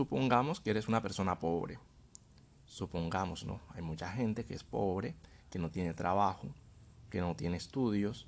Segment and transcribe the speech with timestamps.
[0.00, 1.78] Supongamos que eres una persona pobre.
[2.64, 3.60] Supongamos, ¿no?
[3.74, 5.14] Hay mucha gente que es pobre,
[5.50, 6.48] que no tiene trabajo,
[7.10, 8.26] que no tiene estudios,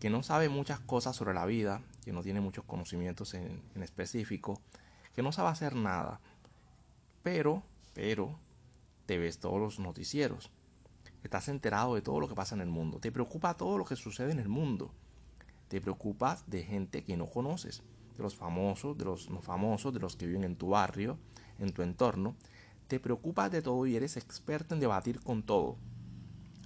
[0.00, 3.84] que no sabe muchas cosas sobre la vida, que no tiene muchos conocimientos en, en
[3.84, 4.60] específico,
[5.14, 6.18] que no sabe hacer nada.
[7.22, 7.62] Pero,
[7.94, 8.36] pero,
[9.06, 10.50] te ves todos los noticieros.
[11.22, 12.98] Estás enterado de todo lo que pasa en el mundo.
[12.98, 14.92] Te preocupa todo lo que sucede en el mundo.
[15.68, 17.84] Te preocupas de gente que no conoces,
[18.16, 21.18] de los famosos, de los no famosos, de los que viven en tu barrio,
[21.58, 22.36] en tu entorno.
[22.88, 25.76] Te preocupas de todo y eres experto en debatir con todo.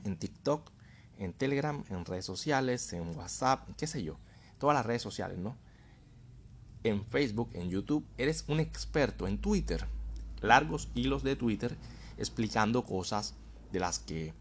[0.04, 0.70] En TikTok,
[1.18, 4.16] en Telegram, en redes sociales, en WhatsApp, qué sé yo.
[4.58, 5.56] Todas las redes sociales, ¿no?
[6.84, 9.86] En Facebook, en YouTube, eres un experto en Twitter.
[10.40, 11.76] Largos hilos de Twitter
[12.18, 13.34] explicando cosas
[13.72, 14.34] de las que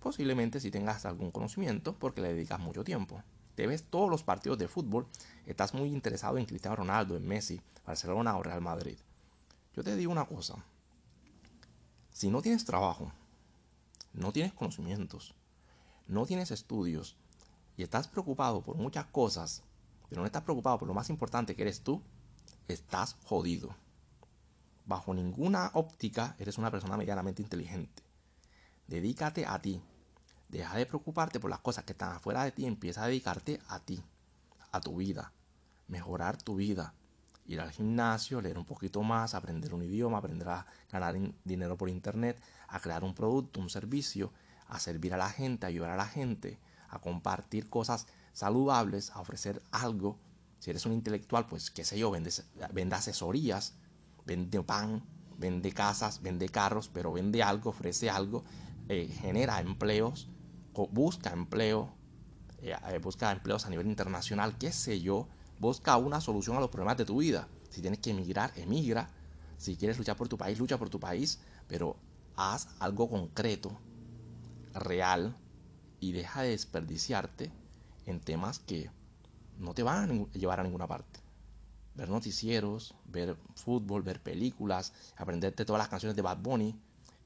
[0.00, 3.22] posiblemente si tengas algún conocimiento porque le dedicas mucho tiempo.
[3.60, 5.06] Te ves todos los partidos de fútbol,
[5.44, 8.96] estás muy interesado en Cristiano Ronaldo, en Messi, Barcelona o Real Madrid.
[9.76, 10.64] Yo te digo una cosa,
[12.10, 13.12] si no tienes trabajo,
[14.14, 15.34] no tienes conocimientos,
[16.06, 17.16] no tienes estudios
[17.76, 19.62] y estás preocupado por muchas cosas,
[20.08, 22.00] pero no estás preocupado por lo más importante que eres tú,
[22.66, 23.76] estás jodido.
[24.86, 28.02] Bajo ninguna óptica eres una persona medianamente inteligente.
[28.86, 29.82] Dedícate a ti.
[30.50, 32.66] Deja de preocuparte por las cosas que están afuera de ti.
[32.66, 34.02] Empieza a dedicarte a ti,
[34.72, 35.32] a tu vida.
[35.86, 36.94] Mejorar tu vida.
[37.46, 41.88] Ir al gimnasio, leer un poquito más, aprender un idioma, aprender a ganar dinero por
[41.88, 44.32] internet, a crear un producto, un servicio,
[44.68, 49.20] a servir a la gente, a ayudar a la gente, a compartir cosas saludables, a
[49.20, 50.18] ofrecer algo.
[50.58, 53.74] Si eres un intelectual, pues qué sé yo, vende, asesorías,
[54.26, 55.02] vende pan,
[55.38, 58.44] vende casas, vende carros, pero vende algo, ofrece algo
[58.88, 60.28] eh, genera empleos,
[60.74, 61.96] busca empleo,
[62.58, 66.70] eh, eh, busca empleos a nivel internacional, qué sé yo, busca una solución a los
[66.70, 67.48] problemas de tu vida.
[67.68, 69.10] Si tienes que emigrar, emigra.
[69.56, 71.96] Si quieres luchar por tu país, lucha por tu país, pero
[72.36, 73.80] haz algo concreto,
[74.72, 75.36] real,
[76.00, 77.52] y deja de desperdiciarte
[78.06, 78.90] en temas que
[79.58, 81.20] no te van a llevar a ninguna parte.
[81.94, 86.80] Ver noticieros, ver fútbol, ver películas, aprenderte todas las canciones de Bad Bunny,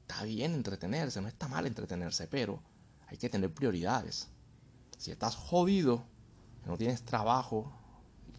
[0.06, 2.62] Está bien entretenerse, no está mal entretenerse, pero
[3.06, 4.28] hay que tener prioridades.
[4.98, 6.04] Si estás jodido,
[6.62, 7.72] que no tienes trabajo,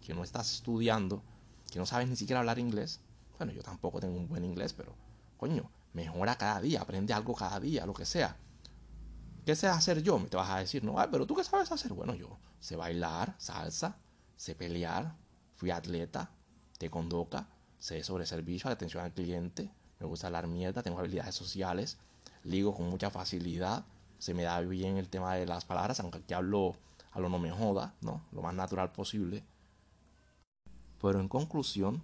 [0.04, 1.22] que no estás estudiando,
[1.70, 3.00] que no sabes ni siquiera hablar inglés,
[3.38, 4.94] bueno, yo tampoco tengo un buen inglés, pero
[5.36, 8.36] coño, mejora cada día, aprende algo cada día, lo que sea.
[9.44, 10.18] ¿Qué sé hacer yo?
[10.18, 11.92] Me te vas a decir, no, pero tú qué sabes hacer.
[11.92, 13.96] Bueno, yo sé bailar, salsa,
[14.36, 15.16] sé pelear,
[15.54, 16.30] fui atleta,
[16.78, 21.98] te condoca, sé sobre servicio, atención al cliente, me gusta hablar mierda, tengo habilidades sociales,
[22.44, 23.84] ligo con mucha facilidad,
[24.18, 26.74] se me da bien el tema de las palabras, aunque aquí hablo
[27.12, 28.22] a lo no me joda, ¿no?
[28.32, 29.44] Lo más natural posible.
[31.00, 32.02] Pero en conclusión,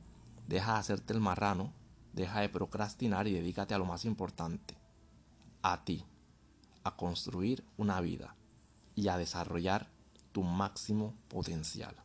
[0.48, 1.72] deja de hacerte el marrano,
[2.12, 4.76] deja de procrastinar y dedícate a lo más importante,
[5.62, 6.04] a ti,
[6.84, 8.36] a construir una vida
[8.94, 9.90] y a desarrollar
[10.32, 12.01] tu máximo potencial.